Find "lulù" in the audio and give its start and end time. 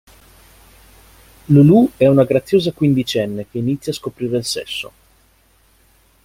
1.45-1.91